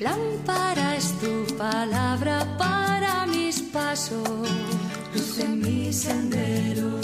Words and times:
Lámpara 0.00 0.96
es 0.96 1.18
tu 1.20 1.56
palabra 1.56 2.56
para 2.58 3.26
mis 3.26 3.60
pasos, 3.62 4.48
luz 5.14 5.38
en 5.38 5.60
mi 5.60 5.92
sendero. 5.92 7.00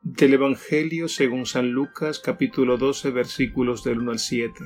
Del 0.00 0.34
Evangelio 0.34 1.08
según 1.08 1.44
San 1.44 1.72
Lucas 1.72 2.18
capítulo 2.18 2.78
12 2.78 3.10
versículos 3.10 3.84
del 3.84 3.98
1 3.98 4.12
al 4.12 4.18
7. 4.18 4.64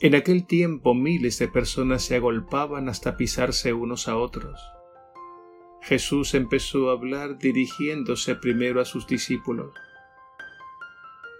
En 0.00 0.14
aquel 0.14 0.46
tiempo 0.46 0.94
miles 0.94 1.38
de 1.38 1.48
personas 1.48 2.02
se 2.02 2.16
agolpaban 2.16 2.88
hasta 2.88 3.16
pisarse 3.16 3.72
unos 3.72 4.06
a 4.06 4.16
otros. 4.16 4.60
Jesús 5.82 6.34
empezó 6.34 6.90
a 6.90 6.92
hablar 6.92 7.38
dirigiéndose 7.38 8.36
primero 8.36 8.80
a 8.80 8.84
sus 8.84 9.06
discípulos. 9.06 9.72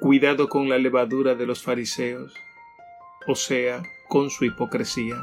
Cuidado 0.01 0.49
con 0.49 0.71
la 0.71 0.79
levadura 0.79 1.35
de 1.35 1.45
los 1.45 1.63
fariseos, 1.63 2.35
o 3.27 3.35
sea, 3.35 3.83
con 4.09 4.31
su 4.31 4.47
hipocresía. 4.47 5.17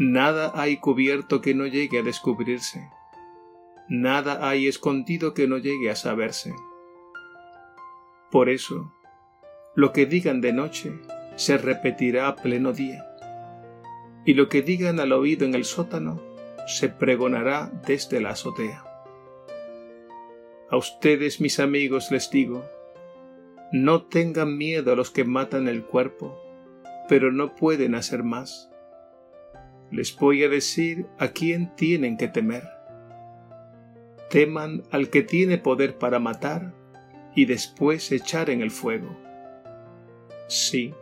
Nada 0.00 0.50
hay 0.56 0.78
cubierto 0.78 1.40
que 1.40 1.54
no 1.54 1.68
llegue 1.68 2.00
a 2.00 2.02
descubrirse. 2.02 2.90
Nada 3.88 4.48
hay 4.48 4.66
escondido 4.66 5.34
que 5.34 5.46
no 5.46 5.58
llegue 5.58 5.88
a 5.88 5.94
saberse. 5.94 6.52
Por 8.32 8.48
eso, 8.48 8.92
lo 9.76 9.92
que 9.92 10.06
digan 10.06 10.40
de 10.40 10.52
noche, 10.52 10.92
se 11.36 11.58
repetirá 11.58 12.26
a 12.26 12.34
pleno 12.34 12.72
día. 12.72 13.06
Y 14.24 14.34
lo 14.34 14.48
que 14.48 14.62
digan 14.62 14.98
al 14.98 15.12
oído 15.12 15.46
en 15.46 15.54
el 15.54 15.64
sótano 15.64 16.20
se 16.66 16.88
pregonará 16.88 17.70
desde 17.86 18.20
la 18.20 18.30
azotea. 18.30 18.84
A 20.68 20.76
ustedes, 20.76 21.40
mis 21.40 21.60
amigos, 21.60 22.10
les 22.10 22.28
digo, 22.28 22.64
no 23.72 24.02
tengan 24.02 24.58
miedo 24.58 24.92
a 24.92 24.96
los 24.96 25.10
que 25.10 25.24
matan 25.24 25.66
el 25.66 25.82
cuerpo, 25.82 26.38
pero 27.08 27.32
no 27.32 27.54
pueden 27.54 27.94
hacer 27.94 28.22
más. 28.22 28.70
Les 29.90 30.14
voy 30.14 30.44
a 30.44 30.50
decir 30.50 31.06
a 31.18 31.28
quién 31.28 31.74
tienen 31.74 32.18
que 32.18 32.28
temer. 32.28 32.64
Teman 34.28 34.82
al 34.90 35.08
que 35.08 35.22
tiene 35.22 35.56
poder 35.56 35.96
para 35.96 36.18
matar 36.18 36.74
y 37.34 37.46
después 37.46 38.12
echar 38.12 38.50
en 38.50 38.60
el 38.60 38.70
fuego. 38.70 39.16
Sí, 40.48 40.92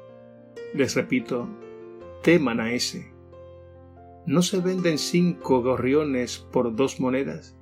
les 0.72 0.94
repito, 0.94 1.48
teman 2.22 2.60
a 2.60 2.72
ese. 2.72 3.12
¿No 4.26 4.42
se 4.42 4.60
venden 4.60 4.98
cinco 4.98 5.60
gorriones 5.60 6.38
por 6.38 6.76
dos 6.76 7.00
monedas? 7.00 7.56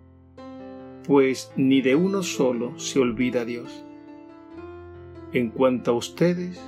Pues 1.06 1.50
ni 1.56 1.80
de 1.80 1.94
uno 1.94 2.22
solo 2.22 2.78
se 2.78 2.98
olvida 2.98 3.46
Dios. 3.46 3.86
En 5.32 5.50
cuanto 5.50 5.90
a 5.90 5.94
ustedes, 5.94 6.58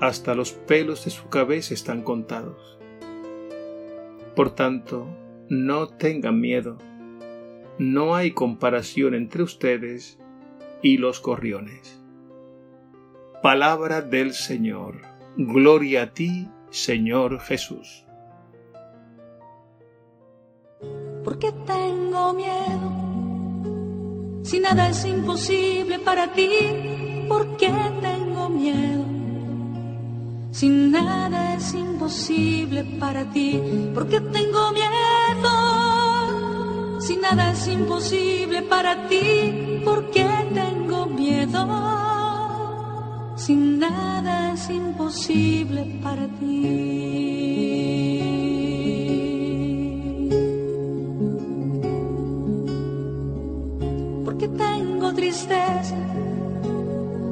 hasta 0.00 0.34
los 0.34 0.52
pelos 0.52 1.04
de 1.04 1.10
su 1.10 1.28
cabeza 1.28 1.74
están 1.74 2.02
contados. 2.02 2.78
Por 4.34 4.54
tanto, 4.54 5.06
no 5.48 5.88
tengan 5.88 6.40
miedo. 6.40 6.78
No 7.78 8.14
hay 8.16 8.32
comparación 8.32 9.14
entre 9.14 9.42
ustedes 9.42 10.18
y 10.82 10.98
los 10.98 11.22
gorriones. 11.22 12.02
Palabra 13.42 14.02
del 14.02 14.32
Señor. 14.32 15.02
Gloria 15.36 16.02
a 16.02 16.12
ti, 16.12 16.48
Señor 16.70 17.38
Jesús. 17.40 18.04
¿Por 21.22 21.38
qué 21.38 21.52
tengo 21.66 22.34
miedo? 22.34 23.08
Si 24.42 24.58
nada 24.58 24.88
es 24.88 25.04
imposible 25.04 25.98
para 26.00 26.32
ti, 26.32 26.48
¿por 27.28 27.56
qué 27.56 27.72
tengo 28.00 28.48
miedo? 28.48 29.04
Si 30.50 30.68
nada 30.68 31.54
es 31.54 31.74
imposible 31.74 32.84
para 32.98 33.24
ti, 33.30 33.60
¿por 33.94 34.08
qué 34.08 34.20
tengo 34.20 34.72
miedo? 34.72 35.50
Si 37.00 37.16
nada 37.16 37.52
es 37.52 37.68
imposible 37.68 38.62
para 38.62 39.06
ti, 39.08 39.82
¿por 39.84 40.10
qué 40.10 40.26
tengo 40.52 41.06
miedo? 41.06 41.66
Si 43.36 43.54
nada 43.54 44.52
es 44.54 44.68
imposible 44.70 46.00
para 46.02 46.26
ti. 46.26 47.08
Porque 54.24 54.48
tristeza. 55.14 56.27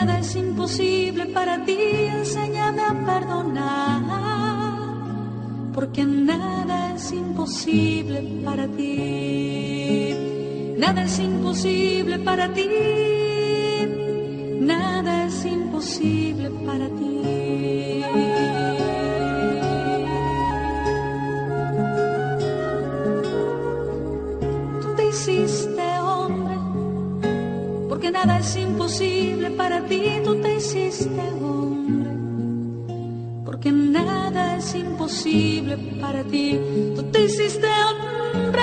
nada 0.00 0.18
es 0.18 0.34
imposible 0.34 1.26
para 1.26 1.62
ti. 1.64 1.76
Enséñame 2.18 2.82
a 2.82 2.94
perdonar, 3.06 4.02
porque 5.74 6.04
nada 6.04 6.94
es 6.94 7.12
imposible 7.12 8.22
para 8.44 8.66
ti. 8.68 10.14
Nada 10.78 11.02
es 11.04 11.18
imposible 11.18 12.18
para 12.18 12.52
ti. 12.54 12.68
Nada 14.60 15.26
es 15.26 15.44
imposible 15.44 16.50
para 16.66 16.88
ti. 16.88 18.04
Tú 24.80 24.88
te 24.96 25.08
hiciste 25.08 25.82
hombre, 26.00 26.56
porque 27.88 28.10
nada 28.10 28.38
es 28.38 28.56
imposible 35.10 35.76
para 36.00 36.22
ti. 36.22 36.60
Tú 36.94 37.02
te 37.10 37.24
hiciste 37.24 37.66
hombre 37.66 38.62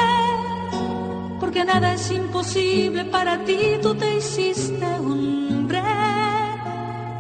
porque 1.40 1.66
nada 1.66 1.94
es 1.94 2.10
imposible 2.12 3.04
para 3.06 3.44
ti, 3.44 3.58
tú 3.82 3.94
te 3.96 4.18
hiciste 4.18 4.86
hombre, 4.86 5.82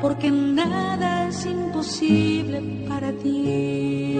porque 0.01 0.31
nada 0.31 1.27
es 1.27 1.45
imposible 1.45 2.61
para 2.87 3.11
ti. 3.11 4.17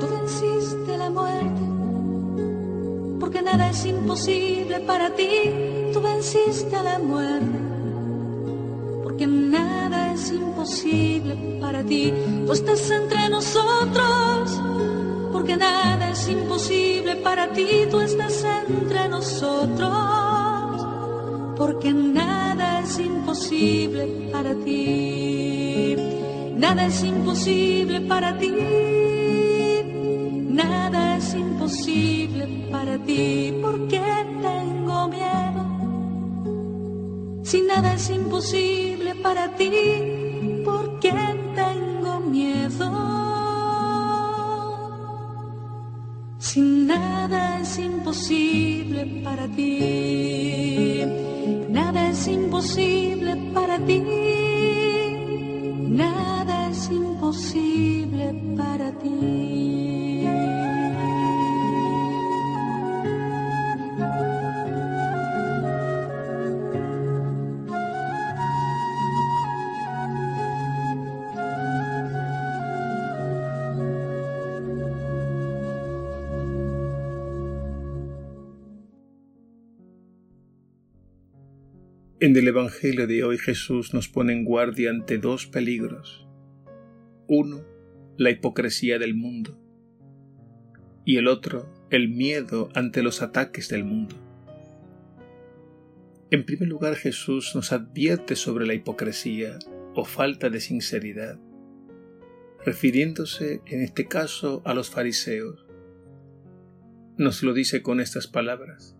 Tú 0.00 0.06
venciste 0.08 0.96
la 0.98 1.10
muerte, 1.10 1.62
porque 3.20 3.42
nada 3.42 3.70
es 3.70 3.86
imposible 3.86 4.80
para 4.80 5.10
ti, 5.10 5.90
tú 5.92 6.00
venciste 6.00 6.74
a 6.74 6.82
la 6.82 6.98
muerte, 6.98 7.68
porque 9.18 9.34
nada 9.34 10.12
es 10.12 10.30
imposible 10.30 11.34
para 11.60 11.82
ti. 11.82 12.14
Tú 12.46 12.52
estás 12.52 12.88
entre 12.88 13.28
nosotros, 13.28 14.60
porque 15.32 15.56
nada 15.56 16.10
es 16.10 16.28
imposible 16.28 17.16
para 17.16 17.48
ti. 17.52 17.66
Tú 17.90 18.00
estás 18.00 18.44
entre 18.68 19.08
nosotros, 19.08 20.86
porque 21.56 21.92
nada 21.92 22.78
es 22.78 22.96
imposible 23.00 24.30
para 24.30 24.54
ti. 24.54 25.96
Nada 26.56 26.86
es 26.86 27.02
imposible 27.02 28.00
para 28.02 28.38
ti. 28.38 28.54
Nada 30.48 31.16
es 31.16 31.34
imposible 31.34 32.46
para 32.70 32.98
ti. 32.98 33.52
porque 33.60 34.00
tengo 34.42 35.08
miedo? 35.08 35.68
Si 37.42 37.62
nada 37.62 37.94
es 37.94 38.10
imposible 38.10 38.97
para 39.22 39.48
ti, 39.56 39.70
¿por 40.64 40.98
qué 41.00 41.12
tengo 41.54 42.20
miedo? 42.20 42.90
Si 46.38 46.60
nada 46.60 47.60
es 47.60 47.78
imposible 47.78 49.06
para 49.24 49.46
ti, 49.48 51.02
nada 51.68 52.10
es 52.10 52.26
imposible 52.28 53.36
para 53.54 53.78
ti, 53.78 54.02
nada 55.88 56.70
es 56.70 56.90
imposible 56.90 58.34
para 58.56 58.92
ti. 58.92 59.67
En 82.20 82.34
el 82.36 82.48
Evangelio 82.48 83.06
de 83.06 83.22
hoy 83.22 83.38
Jesús 83.38 83.94
nos 83.94 84.08
pone 84.08 84.32
en 84.32 84.44
guardia 84.44 84.90
ante 84.90 85.18
dos 85.18 85.46
peligros. 85.46 86.26
Uno, 87.28 87.64
la 88.16 88.30
hipocresía 88.30 88.98
del 88.98 89.14
mundo. 89.14 89.56
Y 91.04 91.18
el 91.18 91.28
otro, 91.28 91.72
el 91.90 92.08
miedo 92.08 92.70
ante 92.74 93.04
los 93.04 93.22
ataques 93.22 93.68
del 93.68 93.84
mundo. 93.84 94.16
En 96.32 96.44
primer 96.44 96.68
lugar 96.68 96.96
Jesús 96.96 97.54
nos 97.54 97.70
advierte 97.70 98.34
sobre 98.34 98.66
la 98.66 98.74
hipocresía 98.74 99.56
o 99.94 100.04
falta 100.04 100.50
de 100.50 100.58
sinceridad, 100.58 101.38
refiriéndose 102.64 103.62
en 103.64 103.80
este 103.80 104.08
caso 104.08 104.60
a 104.64 104.74
los 104.74 104.90
fariseos. 104.90 105.66
Nos 107.16 107.44
lo 107.44 107.54
dice 107.54 107.80
con 107.80 108.00
estas 108.00 108.26
palabras 108.26 108.97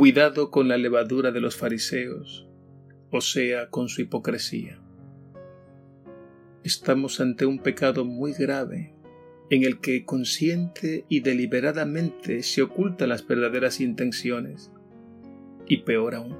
Cuidado 0.00 0.50
con 0.50 0.66
la 0.66 0.78
levadura 0.78 1.30
de 1.30 1.42
los 1.42 1.56
fariseos, 1.56 2.48
o 3.10 3.20
sea, 3.20 3.68
con 3.68 3.90
su 3.90 4.00
hipocresía. 4.00 4.80
Estamos 6.64 7.20
ante 7.20 7.44
un 7.44 7.58
pecado 7.58 8.06
muy 8.06 8.32
grave 8.32 8.94
en 9.50 9.62
el 9.62 9.78
que 9.80 10.06
consciente 10.06 11.04
y 11.10 11.20
deliberadamente 11.20 12.42
se 12.42 12.62
ocultan 12.62 13.10
las 13.10 13.26
verdaderas 13.26 13.82
intenciones. 13.82 14.72
Y 15.66 15.82
peor 15.82 16.14
aún, 16.14 16.38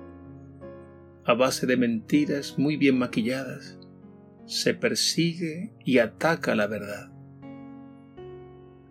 a 1.27 1.35
base 1.35 1.67
de 1.67 1.77
mentiras 1.77 2.59
muy 2.59 2.79
bien 2.79 2.97
maquilladas, 2.97 3.79
se 4.47 4.73
persigue 4.73 5.75
y 5.85 5.99
ataca 5.99 6.55
la 6.55 6.67
verdad. 6.67 7.13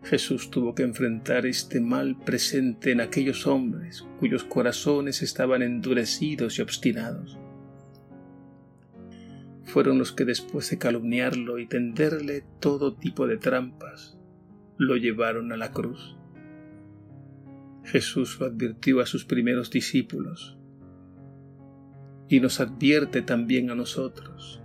Jesús 0.03 0.49
tuvo 0.49 0.73
que 0.73 0.83
enfrentar 0.83 1.45
este 1.45 1.81
mal 1.81 2.17
presente 2.17 2.91
en 2.91 3.01
aquellos 3.01 3.45
hombres 3.47 4.05
cuyos 4.19 4.43
corazones 4.43 5.21
estaban 5.21 5.61
endurecidos 5.61 6.57
y 6.57 6.61
obstinados. 6.61 7.37
Fueron 9.65 9.99
los 9.99 10.11
que 10.11 10.25
después 10.25 10.69
de 10.71 10.79
calumniarlo 10.79 11.59
y 11.59 11.67
tenderle 11.67 12.43
todo 12.59 12.95
tipo 12.95 13.27
de 13.27 13.37
trampas, 13.37 14.17
lo 14.77 14.95
llevaron 14.95 15.51
a 15.51 15.57
la 15.57 15.71
cruz. 15.71 16.15
Jesús 17.83 18.39
lo 18.39 18.47
advirtió 18.47 19.01
a 19.01 19.05
sus 19.05 19.25
primeros 19.25 19.69
discípulos 19.69 20.57
y 22.29 22.39
nos 22.39 22.59
advierte 22.59 23.21
también 23.21 23.69
a 23.69 23.75
nosotros, 23.75 24.61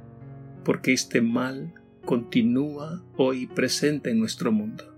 porque 0.65 0.93
este 0.93 1.21
mal 1.21 1.75
continúa 2.05 3.03
hoy 3.17 3.47
presente 3.47 4.11
en 4.11 4.21
nuestro 4.21 4.53
mundo. 4.53 4.94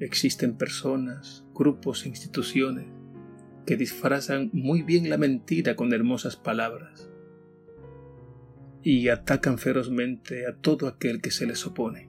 Existen 0.00 0.56
personas, 0.56 1.44
grupos 1.54 2.04
e 2.04 2.08
instituciones 2.08 2.86
que 3.66 3.76
disfrazan 3.76 4.50
muy 4.52 4.82
bien 4.82 5.10
la 5.10 5.18
mentira 5.18 5.76
con 5.76 5.92
hermosas 5.92 6.36
palabras 6.36 7.10
y 8.82 9.08
atacan 9.08 9.58
ferozmente 9.58 10.46
a 10.46 10.56
todo 10.56 10.86
aquel 10.86 11.20
que 11.20 11.30
se 11.30 11.46
les 11.46 11.66
opone. 11.66 12.08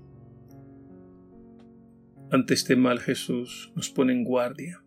Ante 2.32 2.54
este 2.54 2.76
mal 2.76 3.00
Jesús 3.00 3.74
nos 3.76 3.90
pone 3.90 4.14
en 4.14 4.24
guardia, 4.24 4.84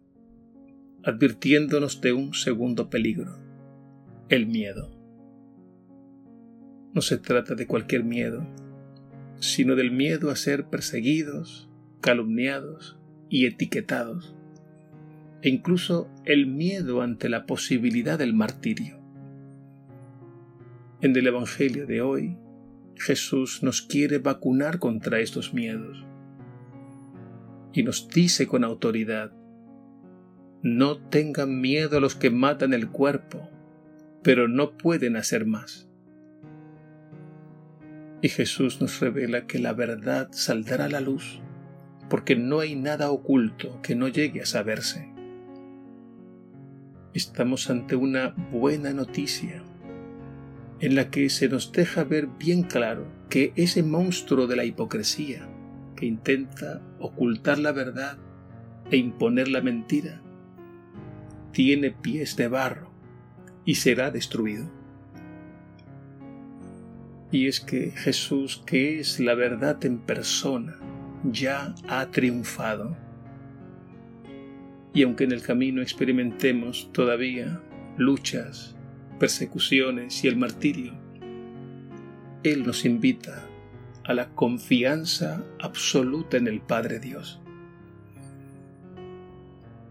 advirtiéndonos 1.02 2.00
de 2.00 2.12
un 2.12 2.34
segundo 2.34 2.88
peligro, 2.88 3.38
el 4.28 4.46
miedo. 4.46 4.96
No 6.94 7.02
se 7.02 7.18
trata 7.18 7.54
de 7.54 7.66
cualquier 7.66 8.04
miedo, 8.04 8.46
sino 9.40 9.74
del 9.74 9.90
miedo 9.90 10.30
a 10.30 10.36
ser 10.36 10.66
perseguidos, 10.68 11.68
calumniados 12.02 12.98
y 13.30 13.46
etiquetados, 13.46 14.36
e 15.40 15.48
incluso 15.48 16.10
el 16.26 16.46
miedo 16.46 17.00
ante 17.00 17.30
la 17.30 17.46
posibilidad 17.46 18.18
del 18.18 18.34
martirio. 18.34 18.98
En 21.00 21.16
el 21.16 21.26
Evangelio 21.26 21.86
de 21.86 22.02
hoy, 22.02 22.36
Jesús 22.96 23.62
nos 23.62 23.80
quiere 23.80 24.18
vacunar 24.18 24.78
contra 24.78 25.20
estos 25.20 25.54
miedos 25.54 26.04
y 27.72 27.82
nos 27.84 28.08
dice 28.10 28.46
con 28.46 28.64
autoridad, 28.64 29.32
no 30.62 30.98
tengan 30.98 31.60
miedo 31.60 31.96
a 31.96 32.00
los 32.00 32.14
que 32.14 32.30
matan 32.30 32.74
el 32.74 32.90
cuerpo, 32.90 33.48
pero 34.22 34.46
no 34.46 34.76
pueden 34.76 35.16
hacer 35.16 35.46
más. 35.46 35.88
Y 38.20 38.28
Jesús 38.28 38.80
nos 38.80 39.00
revela 39.00 39.46
que 39.46 39.58
la 39.58 39.72
verdad 39.72 40.28
saldrá 40.32 40.84
a 40.84 40.88
la 40.88 41.00
luz 41.00 41.40
porque 42.08 42.36
no 42.36 42.60
hay 42.60 42.76
nada 42.76 43.10
oculto 43.10 43.80
que 43.82 43.94
no 43.94 44.08
llegue 44.08 44.42
a 44.42 44.46
saberse. 44.46 45.12
Estamos 47.14 47.68
ante 47.70 47.96
una 47.96 48.34
buena 48.50 48.92
noticia 48.92 49.62
en 50.80 50.94
la 50.94 51.10
que 51.10 51.30
se 51.30 51.48
nos 51.48 51.72
deja 51.72 52.04
ver 52.04 52.26
bien 52.26 52.62
claro 52.62 53.06
que 53.28 53.52
ese 53.56 53.82
monstruo 53.82 54.46
de 54.46 54.56
la 54.56 54.64
hipocresía 54.64 55.48
que 55.94 56.06
intenta 56.06 56.82
ocultar 56.98 57.58
la 57.58 57.72
verdad 57.72 58.18
e 58.90 58.96
imponer 58.96 59.48
la 59.48 59.60
mentira 59.60 60.20
tiene 61.52 61.90
pies 61.90 62.36
de 62.36 62.48
barro 62.48 62.90
y 63.64 63.76
será 63.76 64.10
destruido. 64.10 64.70
Y 67.30 67.46
es 67.46 67.60
que 67.60 67.92
Jesús, 67.92 68.62
que 68.66 69.00
es 69.00 69.20
la 69.20 69.34
verdad 69.34 69.84
en 69.84 69.98
persona, 69.98 70.78
ya 71.24 71.74
ha 71.88 72.06
triunfado. 72.10 72.96
Y 74.94 75.02
aunque 75.02 75.24
en 75.24 75.32
el 75.32 75.42
camino 75.42 75.82
experimentemos 75.82 76.90
todavía 76.92 77.60
luchas, 77.96 78.76
persecuciones 79.18 80.24
y 80.24 80.28
el 80.28 80.36
martirio, 80.36 80.92
Él 82.42 82.64
nos 82.66 82.84
invita 82.84 83.46
a 84.04 84.14
la 84.14 84.30
confianza 84.30 85.44
absoluta 85.60 86.36
en 86.36 86.48
el 86.48 86.60
Padre 86.60 86.98
Dios. 86.98 87.40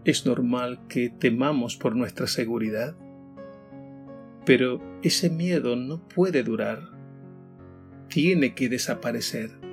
Es 0.04 0.26
normal 0.26 0.80
que 0.88 1.08
temamos 1.10 1.76
por 1.76 1.96
nuestra 1.96 2.26
seguridad, 2.26 2.96
pero 4.44 4.80
ese 5.02 5.30
miedo 5.30 5.76
no 5.76 6.06
puede 6.08 6.42
durar, 6.42 6.90
tiene 8.08 8.54
que 8.54 8.68
desaparecer 8.68 9.71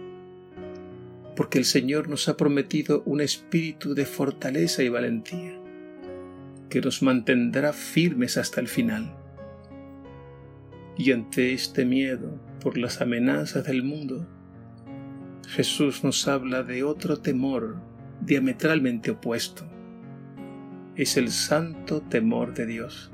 porque 1.39 1.57
el 1.57 1.63
Señor 1.63 2.09
nos 2.09 2.27
ha 2.27 2.35
prometido 2.35 3.01
un 3.05 3.21
espíritu 3.21 3.95
de 3.95 4.05
fortaleza 4.05 4.83
y 4.83 4.89
valentía, 4.89 5.57
que 6.69 6.81
nos 6.81 7.01
mantendrá 7.01 7.71
firmes 7.71 8.35
hasta 8.35 8.59
el 8.59 8.67
final. 8.67 9.15
Y 10.97 11.13
ante 11.13 11.53
este 11.53 11.85
miedo 11.85 12.37
por 12.59 12.77
las 12.77 12.99
amenazas 12.99 13.63
del 13.63 13.83
mundo, 13.83 14.27
Jesús 15.47 16.03
nos 16.03 16.27
habla 16.27 16.63
de 16.63 16.83
otro 16.83 17.21
temor 17.21 17.77
diametralmente 18.19 19.11
opuesto, 19.11 19.65
es 20.97 21.15
el 21.15 21.31
santo 21.31 22.01
temor 22.01 22.53
de 22.53 22.65
Dios. 22.65 23.11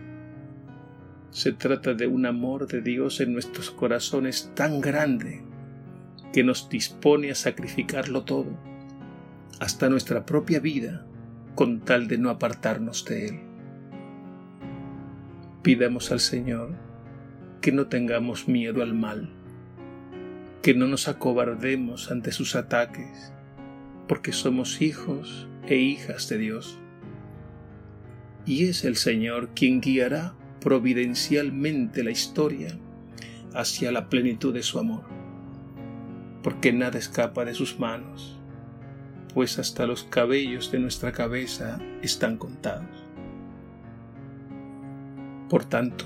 Se 1.29 1.51
trata 1.51 1.93
de 1.93 2.07
un 2.07 2.25
amor 2.25 2.65
de 2.65 2.81
Dios 2.81 3.21
en 3.21 3.33
nuestros 3.33 3.69
corazones 3.69 4.51
tan 4.55 4.81
grande 4.81 5.43
que 6.35 6.43
nos 6.43 6.67
dispone 6.67 7.31
a 7.31 7.35
sacrificarlo 7.35 8.25
todo, 8.25 8.59
hasta 9.61 9.87
nuestra 9.87 10.25
propia 10.25 10.59
vida, 10.59 11.05
con 11.55 11.79
tal 11.79 12.09
de 12.09 12.17
no 12.17 12.29
apartarnos 12.29 13.05
de 13.05 13.27
Él. 13.27 13.39
Pidamos 15.61 16.11
al 16.11 16.19
Señor 16.19 16.75
que 17.61 17.71
no 17.71 17.87
tengamos 17.87 18.49
miedo 18.49 18.83
al 18.83 18.93
mal, 18.93 19.29
que 20.61 20.73
no 20.73 20.87
nos 20.87 21.07
acobardemos 21.07 22.11
ante 22.11 22.33
sus 22.33 22.57
ataques, 22.57 23.31
porque 24.05 24.33
somos 24.33 24.81
hijos 24.81 25.47
e 25.67 25.77
hijas 25.77 26.27
de 26.27 26.37
Dios. 26.37 26.77
Y 28.45 28.65
es 28.65 28.83
el 28.83 28.97
Señor 28.97 29.51
quien 29.55 29.79
guiará 29.79 30.35
providencialmente 30.59 32.03
la 32.03 32.11
historia 32.11 32.77
hacia 33.53 33.93
la 33.93 34.09
plenitud 34.09 34.53
de 34.53 34.63
su 34.63 34.79
amor, 34.79 35.24
porque 36.45 36.71
nada 36.71 36.99
escapa 36.99 37.43
de 37.43 37.55
sus 37.55 37.79
manos, 37.79 38.37
pues 39.33 39.57
hasta 39.57 39.87
los 39.87 40.03
cabellos 40.03 40.71
de 40.71 40.77
nuestra 40.77 41.11
cabeza 41.11 41.79
están 42.03 42.37
contados. 42.37 43.03
Por 45.49 45.65
tanto, 45.65 46.05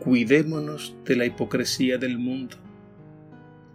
cuidémonos 0.00 0.96
de 1.04 1.14
la 1.14 1.24
hipocresía 1.24 1.98
del 1.98 2.18
mundo, 2.18 2.56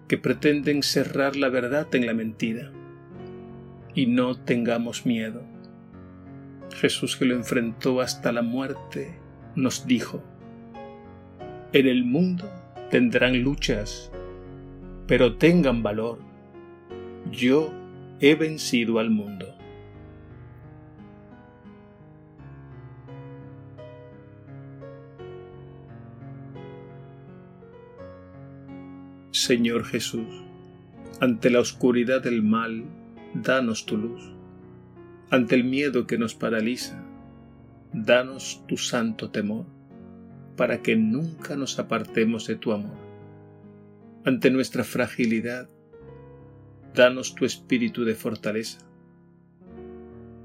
que 0.10 0.18
pretende 0.18 0.72
encerrar 0.74 1.38
la 1.38 1.48
verdad 1.48 1.88
en 1.96 2.08
la 2.08 2.14
mentira, 2.14 2.74
y 3.96 4.08
no 4.08 4.36
tengamos 4.36 5.06
miedo. 5.06 5.44
Jesús 6.74 7.16
que 7.16 7.24
lo 7.24 7.36
enfrentó 7.36 8.02
hasta 8.02 8.34
la 8.34 8.42
muerte, 8.42 9.18
nos 9.56 9.88
dijo, 9.88 10.22
En 11.72 11.88
el 11.88 12.04
mundo 12.04 12.52
tendrán 12.90 13.42
luchas, 13.44 14.11
pero 15.12 15.36
tengan 15.36 15.84
valor. 15.84 16.20
Yo 17.34 17.70
he 18.22 18.34
vencido 18.36 18.98
al 18.98 19.10
mundo. 19.10 19.46
Señor 29.32 29.84
Jesús, 29.84 30.46
ante 31.20 31.50
la 31.50 31.60
oscuridad 31.60 32.24
del 32.24 32.42
mal, 32.42 32.86
danos 33.34 33.86
tu 33.86 33.98
luz. 33.98 34.34
Ante 35.30 35.56
el 35.56 35.66
miedo 35.66 36.08
que 36.08 36.18
nos 36.18 36.36
paraliza, 36.36 37.04
danos 37.92 38.64
tu 38.66 38.78
santo 38.78 39.30
temor, 39.30 39.66
para 40.56 40.82
que 40.82 40.96
nunca 40.96 41.58
nos 41.58 41.80
apartemos 41.80 42.48
de 42.48 42.56
tu 42.56 42.72
amor. 42.72 43.11
Ante 44.24 44.52
nuestra 44.52 44.84
fragilidad, 44.84 45.70
danos 46.94 47.36
tu 47.36 47.46
espíritu 47.46 48.04
de 48.06 48.16
fortaleza. 48.16 48.80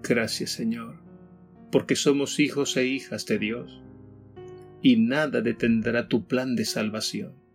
Gracias, 0.03 0.51
Señor, 0.53 0.97
porque 1.71 1.97
somos 1.97 2.39
hijos 2.39 2.77
e 2.77 2.87
hijas 2.87 3.27
de 3.27 3.39
Dios, 3.39 3.83
y 4.83 4.97
nada 4.97 5.41
detendrá 5.41 6.09
tu 6.09 6.27
plan 6.27 6.57
de 6.57 6.65
salvación 6.65 7.47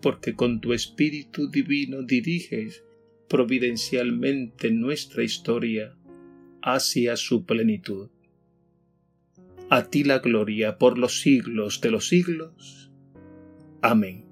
porque 0.00 0.34
con 0.34 0.60
tu 0.60 0.72
Espíritu 0.72 1.50
Divino 1.50 2.02
diriges 2.02 2.84
providencialmente 3.28 4.70
nuestra 4.70 5.22
historia 5.22 5.96
hacia 6.62 7.16
su 7.16 7.44
plenitud. 7.44 8.08
A 9.70 9.90
ti 9.90 10.04
la 10.04 10.20
gloria 10.20 10.78
por 10.78 10.98
los 10.98 11.20
siglos 11.20 11.80
de 11.80 11.90
los 11.90 12.08
siglos. 12.08 12.90
Amén. 13.82 14.27